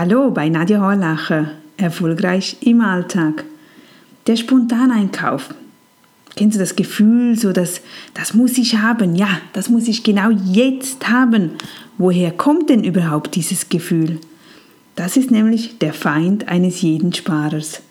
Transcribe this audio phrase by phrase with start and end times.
[0.00, 1.50] Hallo bei Nadja Horlacher.
[1.76, 3.44] Erfolgreich im Alltag.
[4.28, 5.52] Der Spontaneinkauf.
[6.36, 7.80] Kennst du das Gefühl, so dass
[8.14, 9.16] das muss ich haben?
[9.16, 11.50] Ja, das muss ich genau jetzt haben.
[11.96, 14.20] Woher kommt denn überhaupt dieses Gefühl?
[14.94, 17.82] Das ist nämlich der Feind eines jeden Sparers.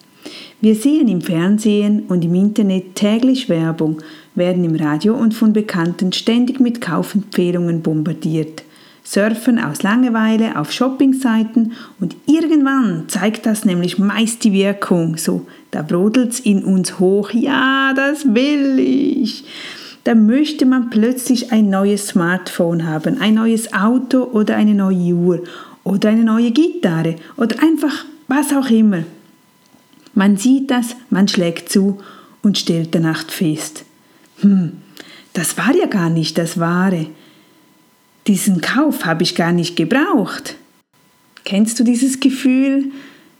[0.61, 3.97] Wir sehen im Fernsehen und im Internet täglich Werbung,
[4.33, 8.63] werden im Radio und von Bekannten ständig mit Kaufempfehlungen bombardiert
[9.09, 15.15] surfen aus Langeweile auf Shoppingseiten und irgendwann zeigt das nämlich meist die Wirkung.
[15.15, 17.31] So, da brodelt's in uns hoch.
[17.31, 19.45] Ja, das will ich.
[20.03, 25.43] Da möchte man plötzlich ein neues Smartphone haben, ein neues Auto oder eine neue Uhr
[25.85, 29.03] oder eine neue Gitarre oder einfach was auch immer.
[30.15, 31.99] Man sieht das, man schlägt zu
[32.41, 33.85] und stellt danach fest.
[34.41, 34.73] Hm,
[35.31, 37.07] das war ja gar nicht das Wahre
[38.27, 40.55] diesen Kauf habe ich gar nicht gebraucht.
[41.45, 42.91] Kennst du dieses Gefühl?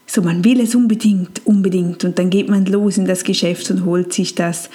[0.05, 3.84] So, man will es unbedingt, unbedingt und dann geht man los in das Geschäft und
[3.84, 4.70] holt sich das.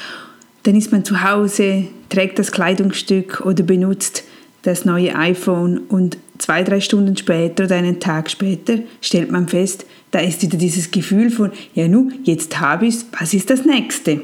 [0.65, 4.25] Dann ist man zu Hause, trägt das Kleidungsstück oder benutzt
[4.63, 9.87] das neue iPhone und zwei, drei Stunden später oder einen Tag später stellt man fest,
[10.11, 13.65] da ist wieder dieses Gefühl von, ja nu, jetzt habe ich es, was ist das
[13.65, 14.21] nächste?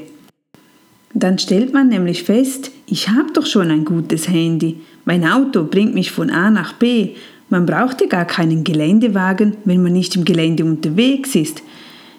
[1.14, 4.76] Dann stellt man nämlich fest, ich habe doch schon ein gutes Handy.
[5.08, 7.12] Mein Auto bringt mich von A nach B.
[7.48, 11.62] Man braucht ja gar keinen Geländewagen, wenn man nicht im Gelände unterwegs ist.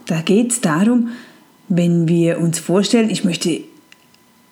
[0.08, 1.10] Da geht es darum,
[1.67, 3.62] wenn wir uns vorstellen, ich möchte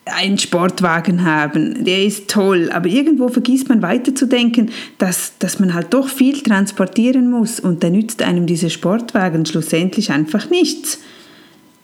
[0.06, 5.92] einen Sportwagen haben, der ist toll, aber irgendwo vergisst man weiterzudenken, dass, dass man halt
[5.96, 11.00] doch viel transportieren muss und da nützt einem dieser Sportwagen schlussendlich einfach nichts.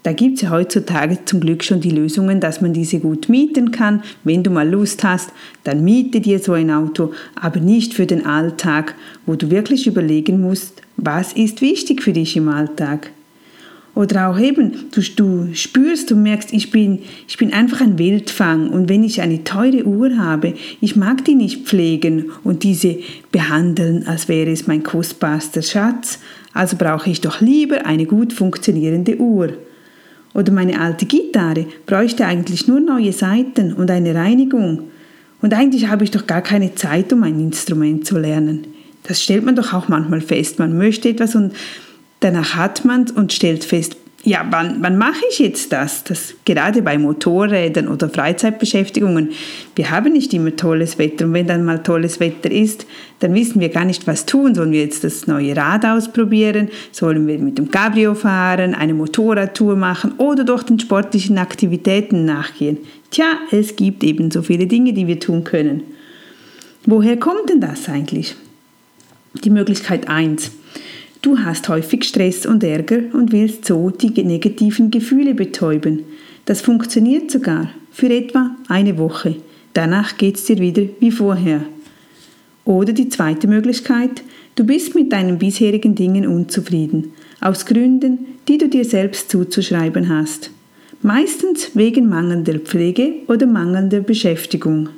[0.03, 3.71] Da gibt es ja heutzutage zum Glück schon die Lösungen, dass man diese gut mieten
[3.71, 4.03] kann.
[4.25, 5.31] Wenn du mal Lust hast,
[5.63, 10.41] dann miete dir so ein Auto, aber nicht für den Alltag, wo du wirklich überlegen
[10.41, 13.11] musst, was ist wichtig für dich im Alltag.
[13.95, 18.69] Oder auch eben, du, du spürst, du merkst, ich bin, ich bin einfach ein Wildfang
[18.69, 22.97] und wenn ich eine teure Uhr habe, ich mag die nicht pflegen und diese
[23.31, 26.19] behandeln, als wäre es mein kostbarster Schatz,
[26.53, 29.53] also brauche ich doch lieber eine gut funktionierende Uhr.
[30.33, 34.89] Oder meine alte Gitarre bräuchte eigentlich nur neue Saiten und eine Reinigung.
[35.41, 38.67] Und eigentlich habe ich doch gar keine Zeit, um ein Instrument zu lernen.
[39.03, 40.59] Das stellt man doch auch manchmal fest.
[40.59, 41.53] Man möchte etwas und
[42.21, 46.05] danach hat man es und stellt fest, ja, wann, wann mache ich jetzt das?
[46.05, 46.33] das?
[46.45, 49.31] Gerade bei Motorrädern oder Freizeitbeschäftigungen.
[49.75, 52.85] Wir haben nicht immer tolles Wetter und wenn dann mal tolles Wetter ist,
[53.19, 54.55] dann wissen wir gar nicht, was tun.
[54.55, 56.69] Sollen wir jetzt das neue Rad ausprobieren?
[56.93, 62.77] Sollen wir mit dem Cabrio fahren, eine Motorradtour machen oder doch den sportlichen Aktivitäten nachgehen?
[63.11, 65.83] Tja, es gibt eben so viele Dinge, die wir tun können.
[66.85, 68.37] Woher kommt denn das eigentlich?
[69.43, 70.51] Die Möglichkeit 1.
[71.23, 76.03] Du hast häufig Stress und Ärger und willst so die negativen Gefühle betäuben.
[76.43, 79.37] Das funktioniert sogar für etwa eine Woche.
[79.73, 81.61] Danach geht es dir wieder wie vorher.
[82.65, 84.21] Oder die zweite Möglichkeit,
[84.55, 90.51] du bist mit deinen bisherigen Dingen unzufrieden, aus Gründen, die du dir selbst zuzuschreiben hast.
[91.01, 94.89] Meistens wegen mangelnder Pflege oder mangelnder Beschäftigung.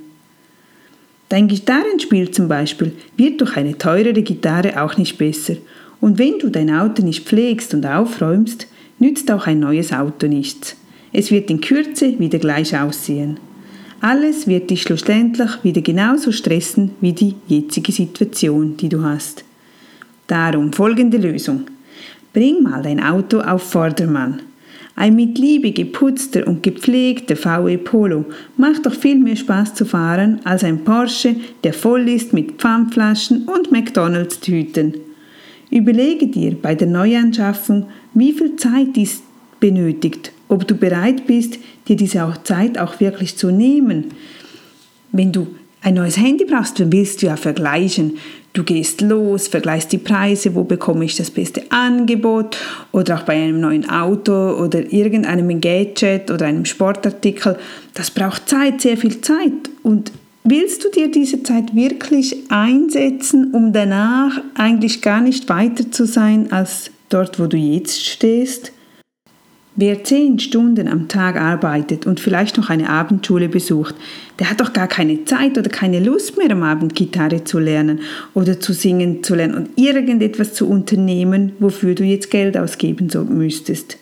[1.29, 5.57] Dein Gitarrenspiel zum Beispiel wird durch eine teurere Gitarre auch nicht besser
[6.01, 8.67] und wenn du dein Auto nicht pflegst und aufräumst,
[8.99, 10.75] nützt auch ein neues Auto nichts.
[11.11, 13.39] Es wird in Kürze wieder gleich aussehen.
[14.01, 19.43] Alles wird dich schlussendlich wieder genauso stressen wie die jetzige Situation, die du hast.
[20.27, 21.65] Darum folgende Lösung.
[22.33, 24.41] Bring mal dein Auto auf Vordermann.
[24.97, 28.25] Ein mit Liebe geputzter und gepflegter VW Polo
[28.57, 33.45] macht doch viel mehr Spaß zu fahren als ein Porsche, der voll ist mit Pfandflaschen
[33.45, 34.93] und McDonalds-Tüten.
[35.69, 39.21] Überlege dir bei der Neuanschaffung, wie viel Zeit dies
[39.59, 44.05] benötigt, ob du bereit bist, dir diese Zeit auch wirklich zu nehmen.
[45.11, 45.47] Wenn du
[45.81, 48.17] ein neues Handy brauchst, dann willst du ja vergleichen.
[48.53, 52.57] Du gehst los, vergleichst die Preise, wo bekomme ich das beste Angebot
[52.91, 57.57] oder auch bei einem neuen Auto oder irgendeinem Gadget oder einem Sportartikel.
[57.93, 59.51] Das braucht Zeit, sehr viel Zeit
[59.83, 60.11] und
[60.47, 66.51] Willst du dir diese Zeit wirklich einsetzen, um danach eigentlich gar nicht weiter zu sein
[66.51, 68.71] als dort, wo du jetzt stehst?
[69.75, 73.95] Wer zehn Stunden am Tag arbeitet und vielleicht noch eine Abendschule besucht,
[74.37, 78.01] der hat doch gar keine Zeit oder keine Lust mehr am Abend Gitarre zu lernen
[78.35, 83.97] oder zu singen zu lernen und irgendetwas zu unternehmen, wofür du jetzt Geld ausgeben müsstest.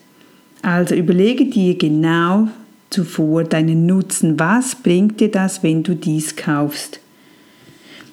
[0.60, 2.48] Also überlege dir genau,
[2.90, 4.38] zuvor deinen Nutzen.
[4.38, 7.00] Was bringt dir das, wenn du dies kaufst?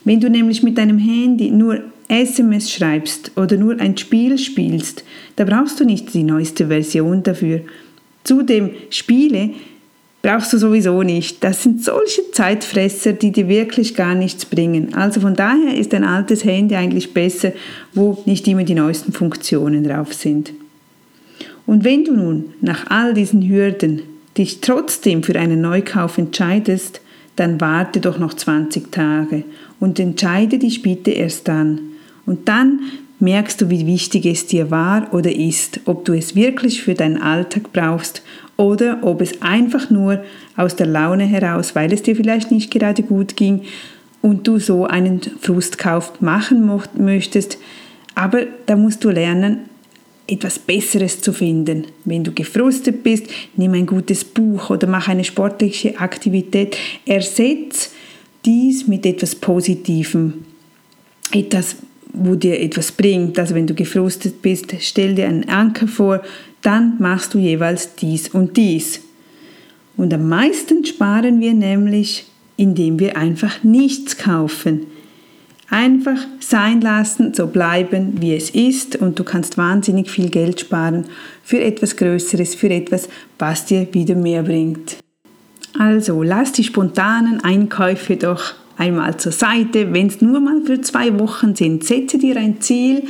[0.03, 5.03] Wenn du nämlich mit deinem Handy nur SMS schreibst oder nur ein Spiel spielst,
[5.35, 7.62] da brauchst du nicht die neueste Version dafür.
[8.23, 9.51] Zudem Spiele
[10.21, 11.44] brauchst du sowieso nicht.
[11.44, 14.94] Das sind solche Zeitfresser, die dir wirklich gar nichts bringen.
[14.94, 17.53] Also von daher ist ein altes Handy eigentlich besser,
[17.94, 20.53] wo nicht immer die neuesten Funktionen drauf sind.
[21.65, 24.01] Und wenn du nun nach all diesen Hürden
[24.38, 27.01] dich trotzdem für einen Neukauf entscheidest,
[27.36, 29.44] dann warte doch noch 20 Tage
[29.80, 31.80] und entscheide dich bitte erst dann.
[32.25, 32.80] Und dann
[33.19, 37.22] merkst du, wie wichtig es dir war oder ist, ob du es wirklich für deinen
[37.22, 38.24] Alltag brauchst
[38.57, 40.24] oder ob es einfach nur
[40.56, 43.62] aus der Laune heraus, weil es dir vielleicht nicht gerade gut ging
[44.22, 47.57] und du so einen Frustkauf machen möchtest.
[48.16, 49.69] Aber da musst du lernen,
[50.27, 51.88] etwas Besseres zu finden.
[52.06, 56.77] Wenn du gefrustet bist, nimm ein gutes Buch oder mach eine sportliche Aktivität.
[57.06, 57.91] Ersetz
[58.45, 60.45] dies mit etwas Positivem.
[61.31, 61.77] Etwas,
[62.13, 63.38] wo dir etwas bringt.
[63.39, 66.21] Also wenn du gefrustet bist, stell dir einen Anker vor,
[66.62, 69.01] dann machst du jeweils dies und dies.
[69.97, 72.25] Und am meisten sparen wir nämlich,
[72.57, 74.88] indem wir einfach nichts kaufen.
[75.73, 81.06] Einfach sein lassen, so bleiben, wie es ist und du kannst wahnsinnig viel Geld sparen
[81.44, 83.07] für etwas Größeres, für etwas,
[83.39, 84.97] was dir wieder mehr bringt.
[85.79, 91.18] Also lass die spontanen Einkäufe doch einmal zur Seite, wenn es nur mal für zwei
[91.18, 91.85] Wochen sind.
[91.85, 93.03] Setze dir ein Ziel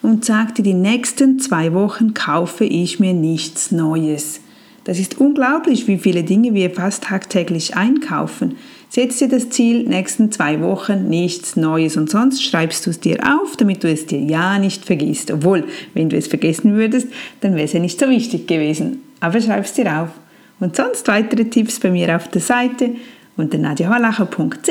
[0.00, 4.40] und sag dir, die nächsten zwei Wochen kaufe ich mir nichts Neues.
[4.84, 8.56] Das ist unglaublich, wie viele Dinge wir fast tagtäglich einkaufen.
[8.94, 13.18] Setz dir das Ziel, nächsten zwei Wochen nichts Neues und sonst schreibst du es dir
[13.24, 15.32] auf, damit du es dir ja nicht vergisst.
[15.32, 15.64] Obwohl,
[15.94, 17.08] wenn du es vergessen würdest,
[17.40, 19.02] dann wäre es ja nicht so wichtig gewesen.
[19.18, 20.10] Aber schreib es dir auf.
[20.60, 22.90] Und sonst weitere Tipps bei mir auf der Seite
[23.36, 24.68] unter nadiaholacher.ch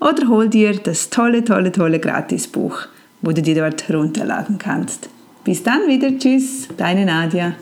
[0.00, 2.88] oder hol dir das tolle, tolle, tolle Gratisbuch,
[3.20, 5.08] wo du dir dort herunterladen kannst.
[5.44, 6.18] Bis dann wieder.
[6.18, 7.54] Tschüss, deine Nadia.